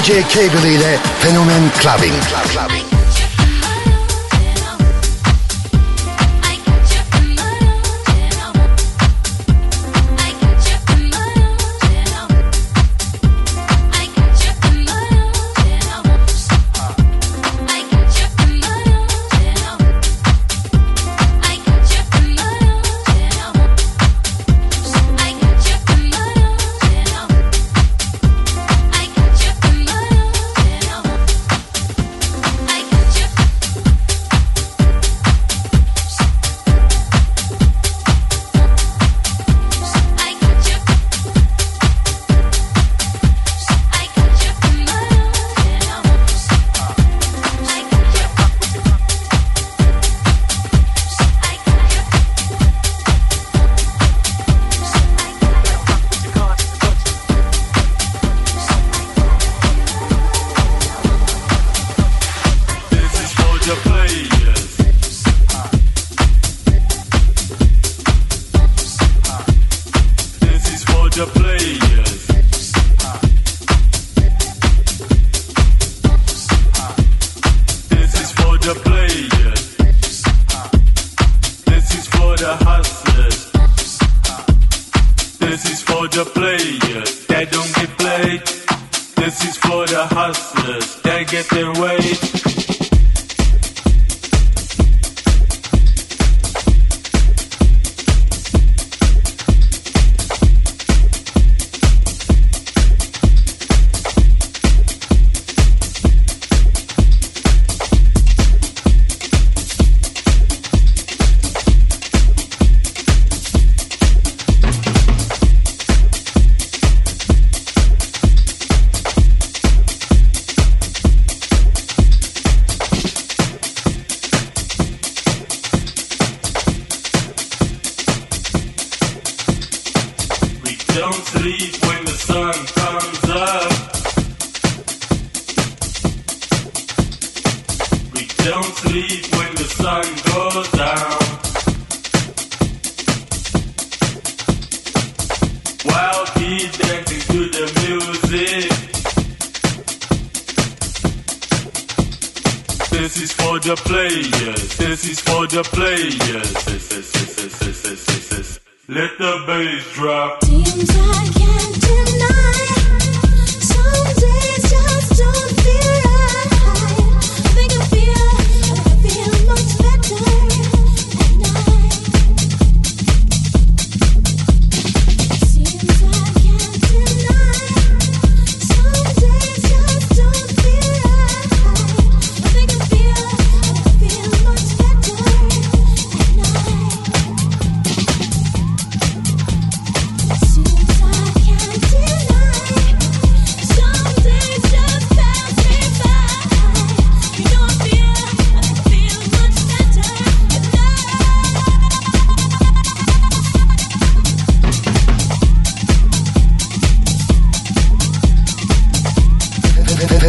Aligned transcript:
DJ 0.00 0.24
Cable 0.28 0.72
ile 0.72 0.98
Fenomen 1.20 1.70
Clubbing. 1.78 2.14
Clubbing. 2.52 2.89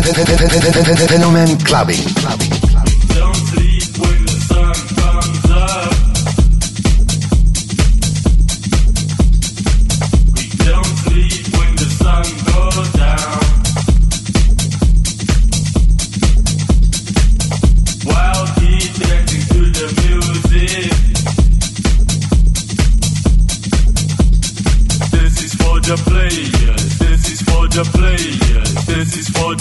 Fenomen 0.01 1.57
Clubbing. 1.63 2.13
clubbing, 2.15 2.49
clubbing. 2.69 2.90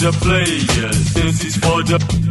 the 0.01 0.11
players. 0.13 1.13
This 1.13 1.45
is 1.45 1.55
for 1.57 1.83
the 1.83 2.30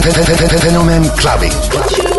Fenomen 0.00 1.10
Clubbing. 1.16 2.17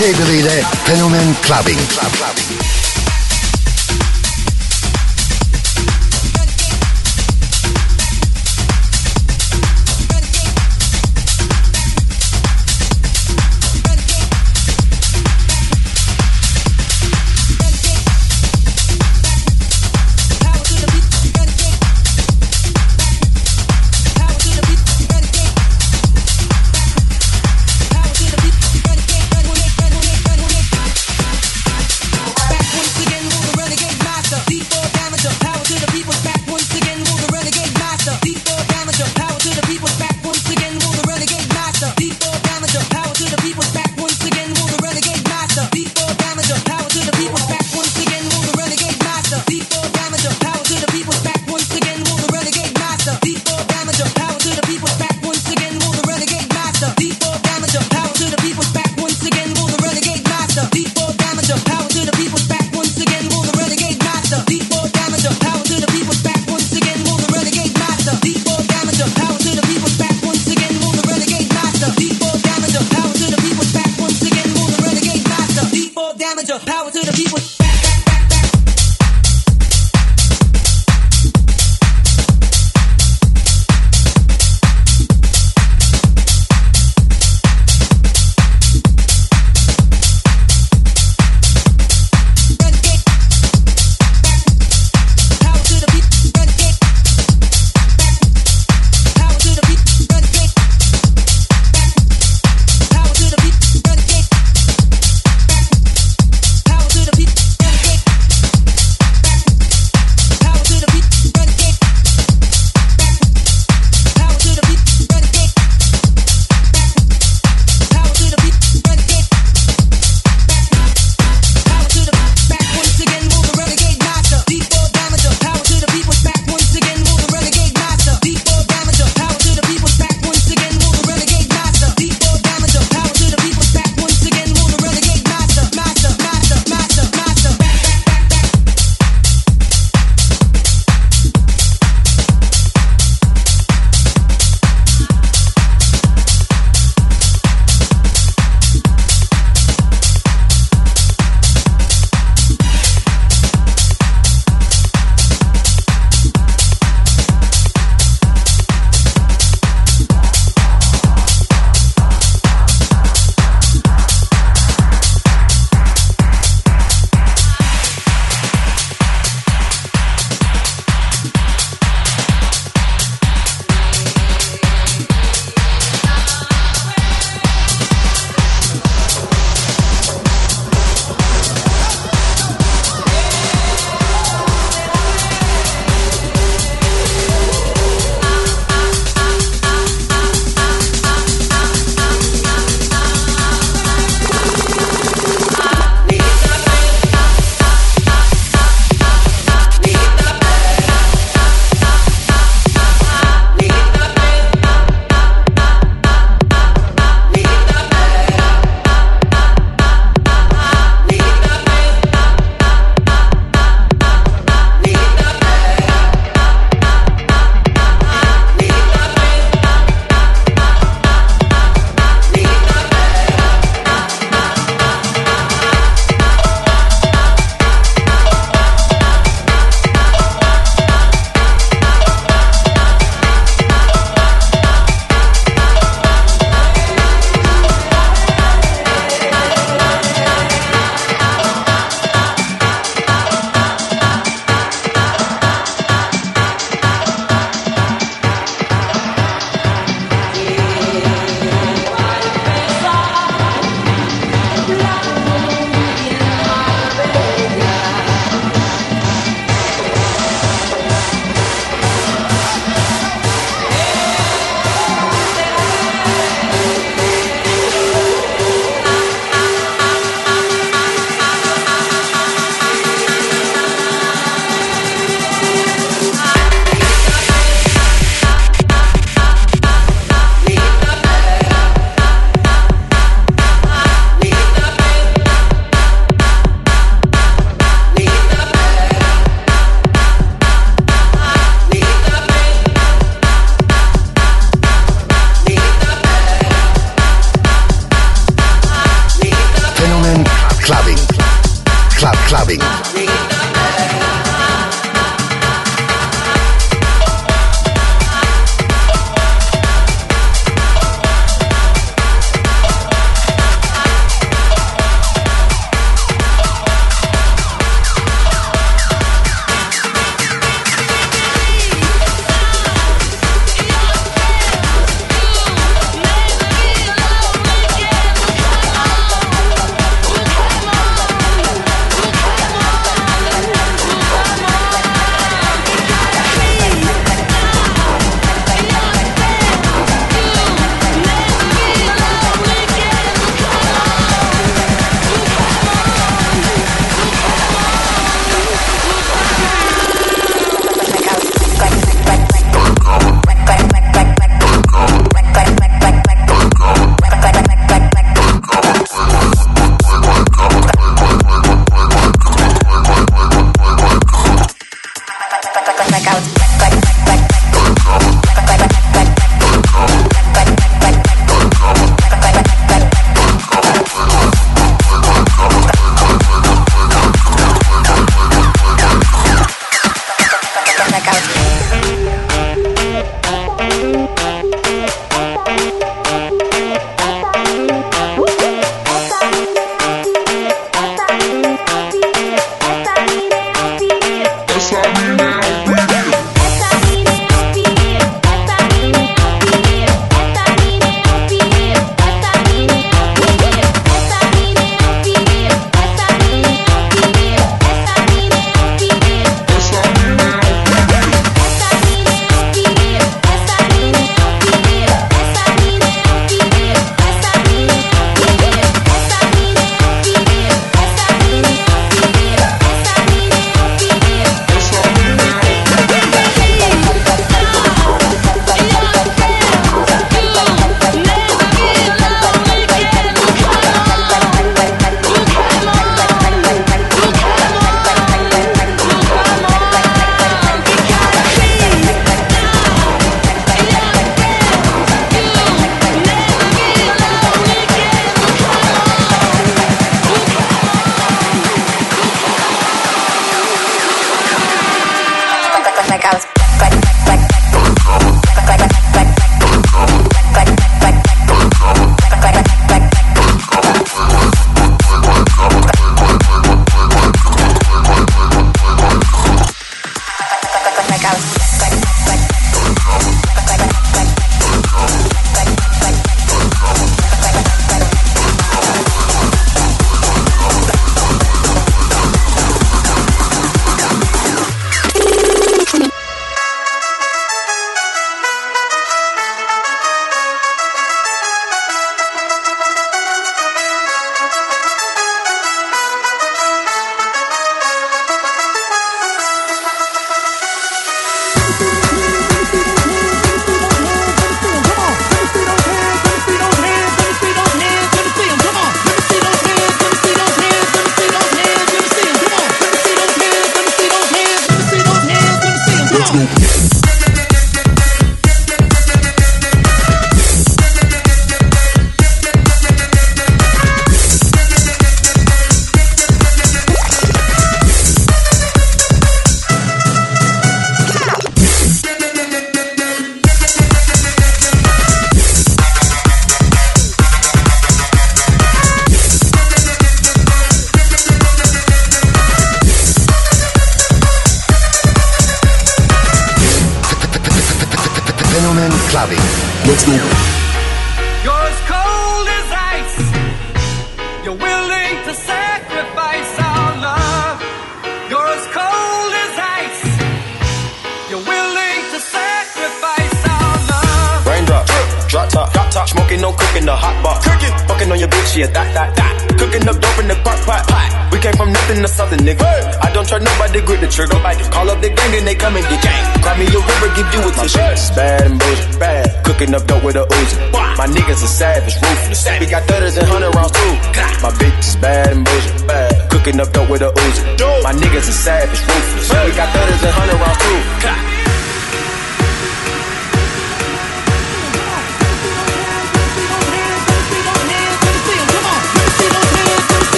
Integrity 0.00 0.40
clubbing. 1.42 1.76
Clubbing. 1.92 2.09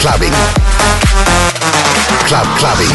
clubbing. 0.00 0.32
Club 2.24 2.48
clubbing. 2.56 2.88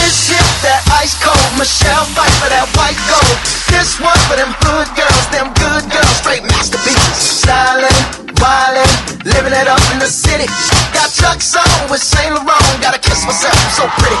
This 0.00 0.32
shit, 0.32 0.46
that 0.64 0.80
ice 0.96 1.12
cold. 1.20 1.36
Michelle 1.60 2.08
fight 2.16 2.32
for 2.40 2.48
that 2.48 2.64
white 2.72 2.96
gold. 3.12 3.36
This 3.68 4.00
one 4.00 4.16
for 4.24 4.40
them 4.40 4.56
hood 4.64 4.88
girls, 4.96 5.24
them 5.28 5.52
good 5.52 5.84
girls, 5.92 6.14
straight 6.16 6.44
masterpieces. 6.48 7.44
Silent, 7.44 7.92
wildin', 8.40 8.88
living 9.28 9.52
it 9.52 9.68
up 9.68 9.84
in 9.92 10.00
the 10.00 10.08
city. 10.08 10.48
Got 10.96 11.12
Chuck's 11.12 11.52
on 11.52 11.92
with 11.92 12.00
Saint 12.00 12.32
Laurent. 12.32 12.80
Gotta 12.80 13.04
kiss 13.04 13.20
myself, 13.28 13.52
I'm 13.52 13.72
so 13.76 13.84
pretty. 14.00 14.16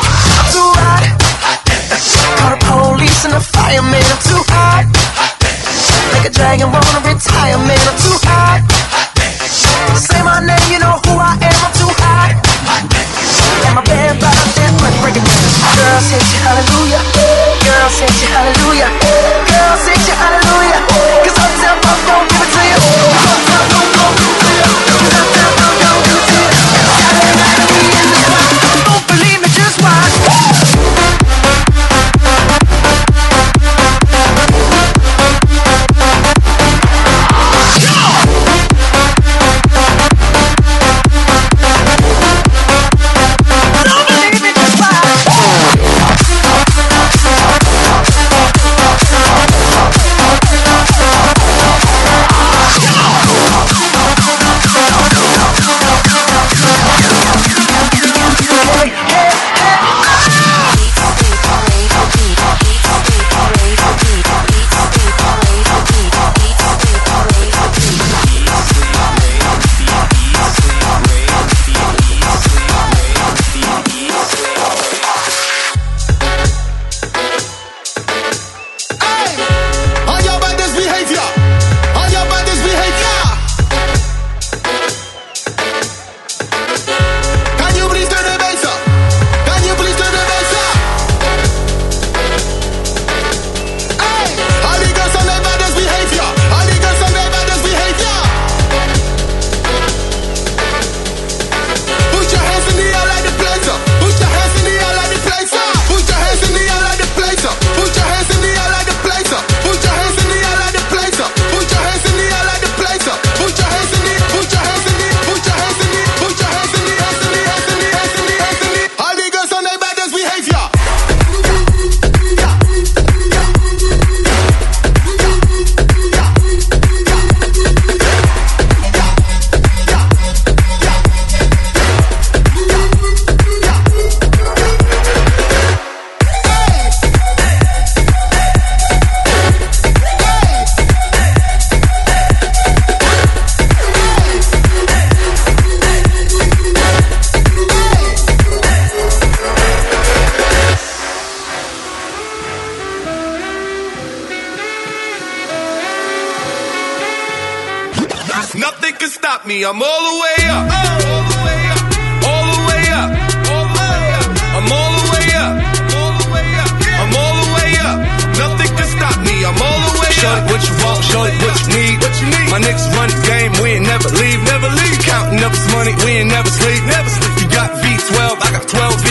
on 175.86 176.04
we 176.04 176.10
ain't 176.18 176.28
never 176.28 176.48
sleep. 176.48 176.82
Never 176.84 177.08
sleep. 177.08 177.42
You 177.42 177.48
got 177.50 177.70
V12, 177.82 178.18
I 178.42 178.50
got 178.52 178.68
12 178.68 179.02
V. 179.02 179.08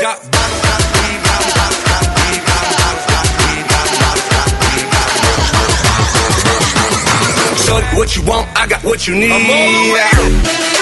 Got 0.00 0.32
what 7.94 8.16
you 8.16 8.22
want? 8.24 8.48
I 8.56 8.66
got 8.66 8.82
what 8.84 9.06
you 9.06 9.14
need. 9.14 10.81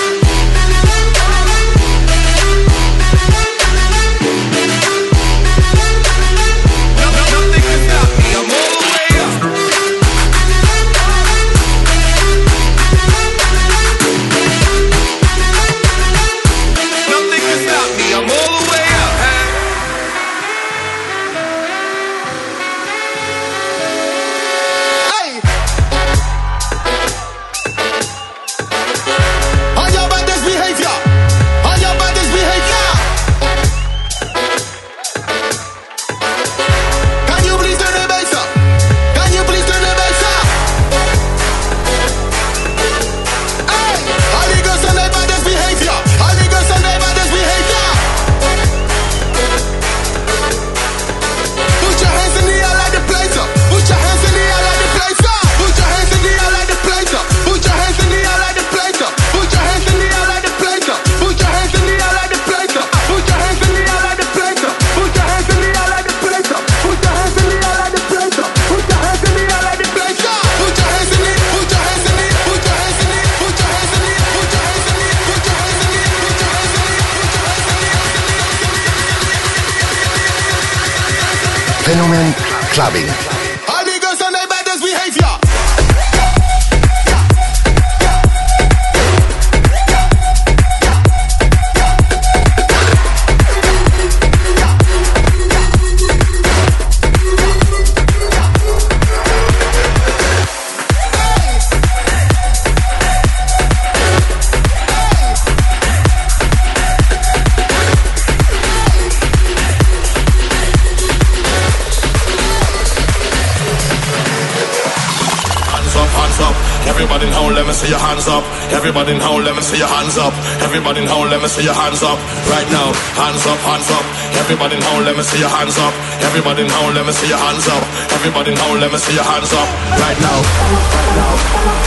hands 118.21 118.29
up. 118.29 118.45
Everybody 118.77 119.13
in 119.13 119.19
let 119.19 119.57
me 119.57 119.63
see 119.63 119.79
your 119.79 119.89
hands 119.89 120.19
up. 120.19 120.35
Everybody 120.61 121.01
in 121.01 121.09
let 121.09 121.41
me 121.41 121.49
see 121.49 121.65
your 121.65 121.73
hands 121.73 122.03
up. 122.03 122.19
Right 122.53 122.69
now, 122.69 122.93
hands 123.17 123.47
up, 123.49 123.57
hands 123.65 123.89
up. 123.89 124.05
Everybody 124.37 124.77
in 124.77 124.85
let 125.05 125.17
me 125.17 125.23
see 125.23 125.41
your 125.41 125.49
hands 125.49 125.79
up. 125.79 125.95
Everybody 126.21 126.63
in 126.63 126.69
let 126.69 127.07
me 127.07 127.13
see 127.13 127.29
your 127.29 127.39
hands 127.41 127.67
up. 127.69 127.83
Everybody 128.13 128.53
in 128.53 128.59
let 128.81 128.93
me 128.93 128.99
see 128.99 129.15
your 129.17 129.25
hands 129.25 129.53
up. 129.57 129.69
Right 129.97 130.21
now, 130.21 130.37
right 130.37 131.17
now, 131.17 131.33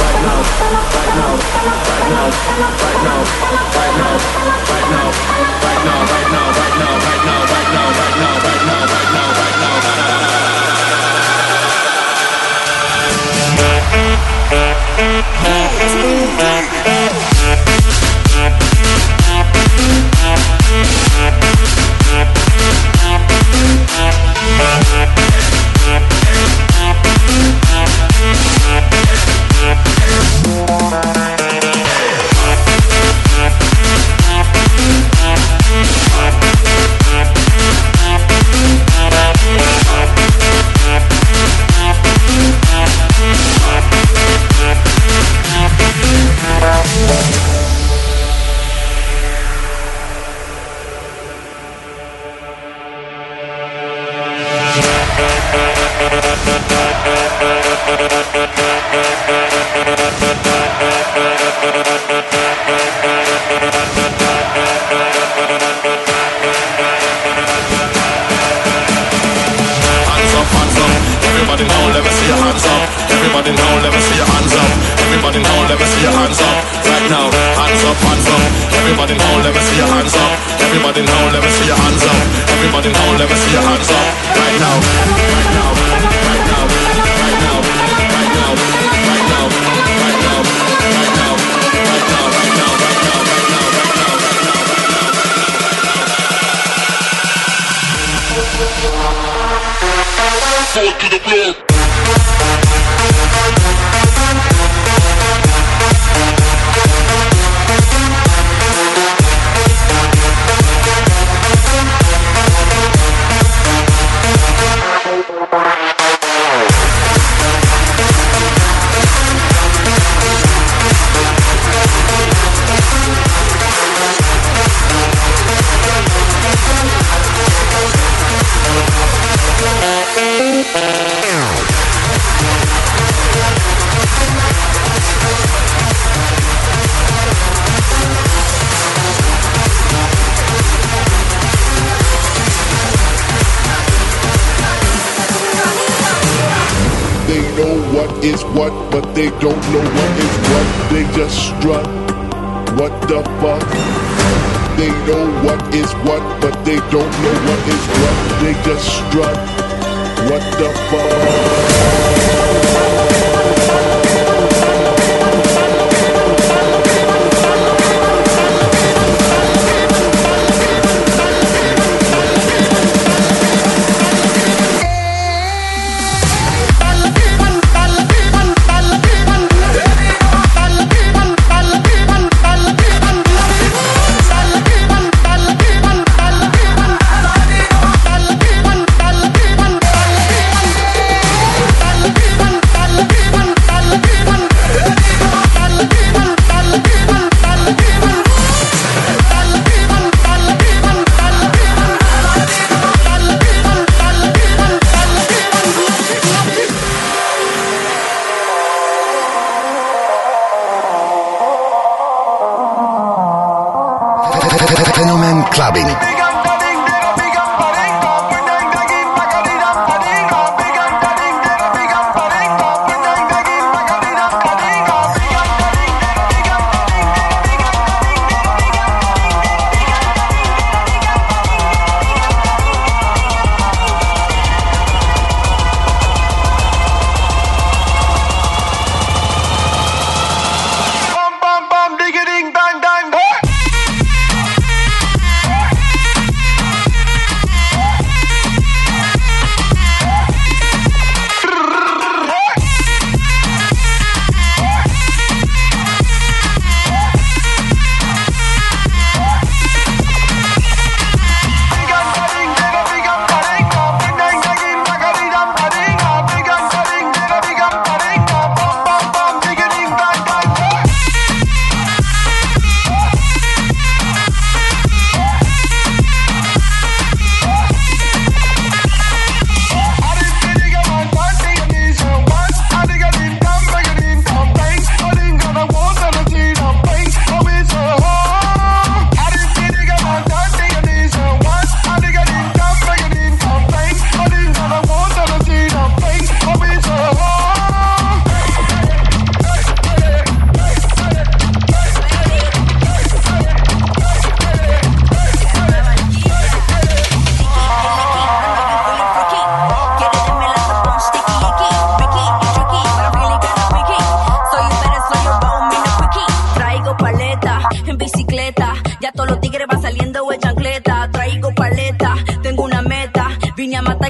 right 0.01 0.21
now, 0.25 0.41
right 0.41 1.13
now, 1.13 1.37
right 1.53 2.01
now, 2.09 2.25
right 2.25 2.97
now, 3.03 3.21
right 3.21 3.21
now, 3.21 3.29
right 3.43 4.01
now, 4.01 4.31
right 4.57 4.89
now, 4.89 5.11
right 5.61 5.85
now, 5.85 6.09
right 6.09 6.33
now, 6.33 6.49
right 6.63 6.81
now, 6.83 6.97
right 6.97 7.29
now, 7.29 7.45
right 7.45 7.69
now, 7.69 7.93
right 7.93 8.13
now, 8.13 8.33
right 8.33 8.61
now, 8.63 8.89
right 8.89 9.13
now, 9.13 9.29
right 9.29 9.57
now. 15.13 15.32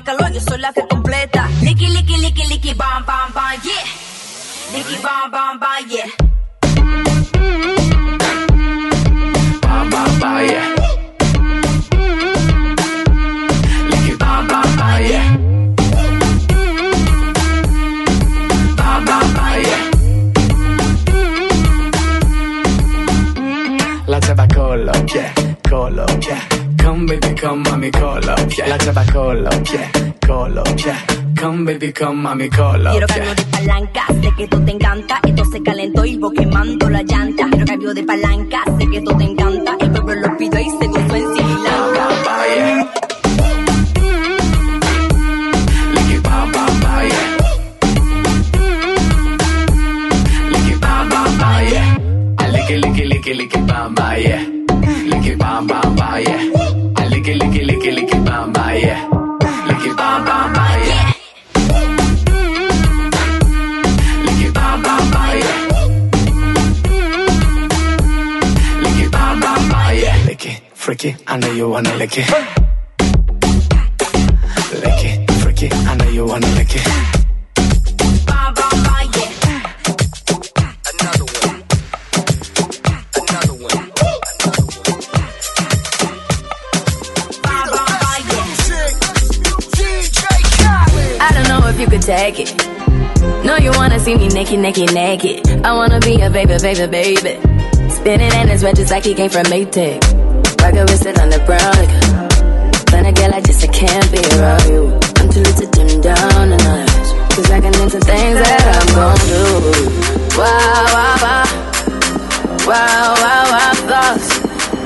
Calor, 0.04 0.32
yo 0.32 0.40
soy 0.42 0.60
la 0.60 0.74
que 0.74 0.86
completa. 0.88 1.50
Licky, 1.62 1.88
licky, 1.88 2.18
licky, 2.18 2.48
licky, 2.48 2.74
bam, 2.74 3.06
bam, 3.06 3.34
bam, 3.34 3.60
yeah. 3.64 4.78
Licky, 4.78 5.02
bam, 5.02 5.32
bam, 5.32 5.60
bam, 5.60 5.90
yeah. 5.90 6.33
Come 27.04 27.20
baby, 27.20 27.36
come 27.36 27.64
mami 27.64 27.92
colo, 27.92 28.34
yeah. 28.56 28.68
La 28.70 28.78
chava 28.78 29.04
colo, 29.12 29.50
yeah, 29.74 29.92
colo, 30.26 30.64
yeah. 30.78 30.98
Come 31.36 31.66
baby, 31.66 31.92
come 31.92 32.22
mami 32.22 32.48
colo, 32.50 32.92
Quiero 32.92 33.08
yeah. 33.08 33.26
cambio 33.26 33.34
de 33.36 33.44
palanca, 33.52 34.06
sé 34.22 34.32
que 34.38 34.44
esto 34.44 34.62
te 34.64 34.72
encanta. 34.72 35.20
Esto 35.28 35.44
se 35.52 35.62
calentó 35.62 36.06
y 36.06 36.18
vos 36.18 36.32
quemando 36.32 36.90
la 36.90 37.04
llanta. 37.04 37.50
Quiero 37.50 37.66
cambio 37.66 37.94
de 37.94 38.04
palanca, 38.04 38.64
sé 38.80 38.88
que 38.88 38.98
esto 39.00 39.18
te 39.18 39.24
encanta. 39.26 39.76
El 39.82 39.92
pueblo 39.92 40.16
lo 40.16 40.38
pidió 40.38 40.60
y 40.62 40.70
se 40.70 40.88
gozó 40.88 41.16
en 41.16 41.36
Sri 41.36 41.44
Lanka. 41.44 42.08
Licky, 45.92 46.18
bam, 46.24 46.52
bam, 46.54 46.80
bam, 46.80 47.06
yeah. 47.10 47.38
Licky, 50.52 50.76
bam, 50.80 51.10
bam, 51.10 51.38
bam, 51.38 51.68
yeah. 51.68 51.98
I 52.40 52.48
licky, 52.50 52.76
licky, 52.82 53.04
licky, 53.12 53.34
licky, 53.34 53.60
bam, 53.68 53.94
bam, 53.94 54.18
yeah. 54.22 54.42
Licky, 55.04 55.36
bam, 55.38 55.68
bam, 55.68 55.96
bam, 55.98 56.22
yeah. 56.22 56.83
Freaky, 70.96 71.16
I 71.26 71.38
know 71.38 71.52
you 71.52 71.70
wanna 71.70 71.96
lick 71.96 72.18
it. 72.18 72.30
Lick 74.84 75.06
it, 75.06 75.32
freaky, 75.42 75.70
I 75.72 75.96
know 75.96 76.10
you 76.10 76.26
wanna 76.26 76.48
lick 76.50 76.76
it. 76.76 76.88
I 91.20 91.32
don't 91.34 91.48
know 91.48 91.68
if 91.70 91.80
you 91.80 91.88
could 91.88 92.04
take 92.04 92.40
it. 92.40 92.68
No, 93.44 93.58
you 93.58 93.72
wanna 93.72 94.00
see 94.00 94.16
me 94.16 94.28
naked, 94.28 94.60
naked, 94.60 94.94
naked. 94.94 95.66
I 95.66 95.74
wanna 95.74 96.00
be 96.00 96.22
a 96.22 96.30
baby, 96.30 96.58
baby, 96.62 96.86
baby. 96.86 97.40
Spinning 97.90 98.34
in 98.34 98.48
his 98.50 98.64
red 98.64 98.76
just 98.76 98.92
like 98.92 99.06
he 99.06 99.16
came 99.16 99.32
from 99.32 99.46
Maytag. 99.46 100.33
Rocket 100.64 101.06
it 101.06 101.20
on 101.20 101.28
the 101.28 101.44
brown. 101.44 101.76
Like, 101.76 101.92
when 102.94 103.06
I 103.06 103.12
get 103.12 103.32
like 103.32 103.44
this, 103.44 103.66
I 103.66 103.68
can't 103.68 104.08
be 104.16 104.24
around 104.40 104.64
you. 104.72 104.96
I'm 105.20 105.28
too 105.28 105.44
little 105.44 105.60
to 105.60 105.68
dim 105.76 106.00
down 106.00 106.56
the 106.56 106.56
night. 106.56 107.06
Cause 107.36 107.52
I 107.52 107.60
can 107.60 107.76
into 107.84 108.00
things 108.00 108.40
that 108.40 108.64
I'm 108.72 108.88
gon' 108.96 109.20
do. 109.28 109.44
Wow, 110.40 110.88
wow, 110.96 111.20
wow. 111.20 111.44
Wow, 112.64 113.12
wow, 113.20 113.44
wow, 113.52 113.74
thoughts. 113.92 114.40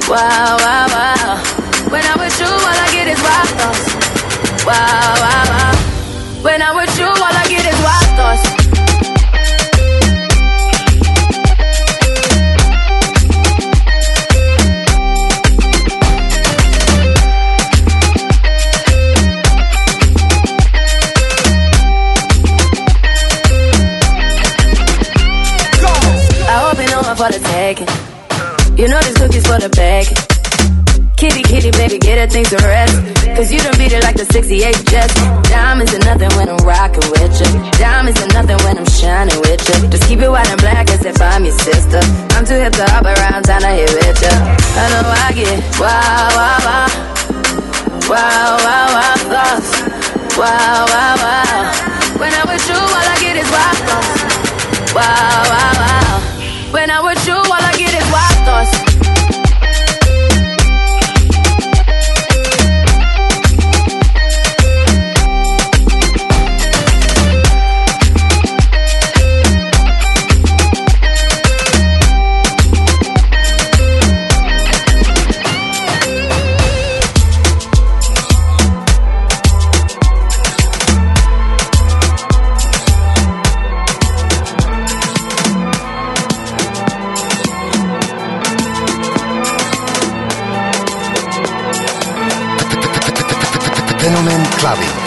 Wow, 0.09 0.57
wow, 0.57 0.85
wow. 0.89 1.45
When 1.93 2.01
I'm 2.09 2.17
with 2.25 2.33
you, 2.41 2.49
all 2.49 2.77
I 2.81 2.89
get 2.89 3.05
is 3.13 3.21
wild 3.21 3.49
thoughts. 3.61 3.85
Wow, 4.65 5.13
wow, 5.21 5.45
wow. 5.45 5.77
When 6.41 6.57
I'm 6.57 6.73
with 6.73 6.89
you, 6.96 6.96
get 32.27 32.49
things 32.49 32.63
rest. 32.63 32.95
Cause 33.35 33.51
you 33.51 33.59
done 33.59 33.77
beat 33.77 33.93
it 33.93 34.03
like 34.03 34.15
the 34.15 34.25
68 34.25 34.75
Jets. 34.85 35.13
Diamonds 35.49 35.93
are 35.93 35.99
nothing 35.99 36.31
when 36.37 36.49
I'm 36.49 36.61
rocking 36.65 37.05
with 37.11 37.33
you. 37.39 37.49
Diamonds 37.77 38.19
are 38.21 38.31
nothing 38.33 38.57
when 38.65 38.77
I'm 38.77 38.89
shining 38.89 39.39
with 39.41 39.61
you. 39.69 39.89
Just 39.89 40.07
keep 40.07 40.19
it 40.19 40.29
white 40.29 40.49
and 40.49 40.59
black 40.59 40.89
as 40.89 41.05
if 41.05 41.21
I'm 41.21 41.45
your 41.45 41.57
sister. 41.57 42.01
I'm 42.35 42.45
too 42.45 42.57
hip 42.57 42.73
to 42.73 42.85
hop 42.89 43.05
around 43.05 43.43
town 43.43 43.61
to 43.61 43.71
hit 43.71 43.91
with 43.93 44.19
you. 44.21 44.33
I 44.33 44.85
know 44.91 45.03
I 45.05 45.29
get 45.33 45.59
wow, 45.79 46.29
wow, 46.37 46.59
wow. 46.67 46.87
Wow, 48.07 48.55
wow, 48.63 48.87
wow, 48.95 49.15
thoughts. 49.27 49.69
Wow, 50.37 50.85
wow, 50.87 51.13
wow. 51.21 52.19
When 52.19 52.31
I'm 52.33 52.47
with 52.47 52.65
you, 52.67 52.79
all 52.79 53.07
I 53.13 53.17
get 53.19 53.35
is 53.35 53.49
wild 53.51 53.79
thoughts. 53.85 54.15
Wow, 54.95 55.43
wow, 55.51 55.73
wow. 55.83 56.71
When 56.71 56.89
I'm 56.89 57.03
with 57.05 57.21
you, 57.27 57.35
all 57.35 57.63
I 57.71 57.76
Fenomen 94.07 94.41
Clubbing. 94.57 95.06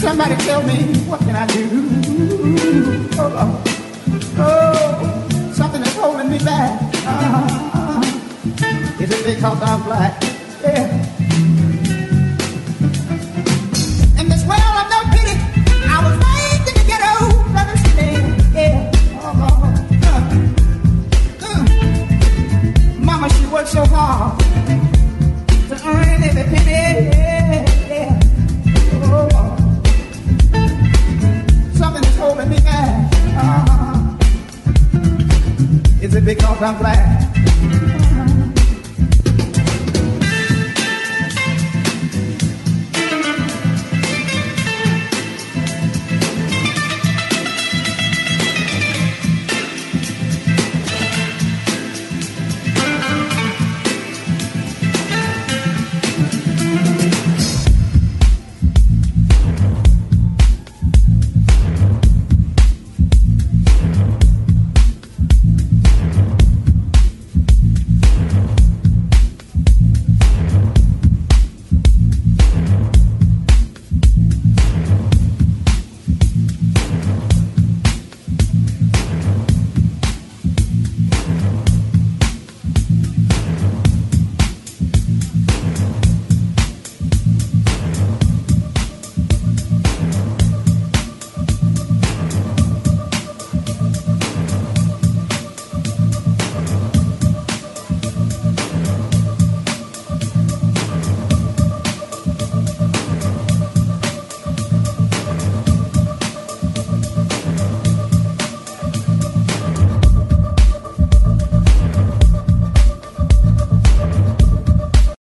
Somebody 0.00 0.34
tell 0.36 0.62
me, 0.62 0.94
what 1.10 1.20
can 1.20 1.36
I 1.36 1.46
do? 1.48 1.68
Oh, 3.18 3.36
oh, 3.36 3.62
oh 4.38 5.52
something 5.52 5.82
is 5.82 5.94
holding 5.94 6.30
me 6.30 6.38
back. 6.38 6.80
Uh, 7.04 7.20
uh, 7.36 8.00
uh. 8.00 9.02
is 9.02 9.10
it 9.10 9.26
because 9.26 9.60
I'm 9.60 9.82
black? 9.82 10.29
Because 36.34 36.62
I'm 36.62 36.78
black? 36.78 37.19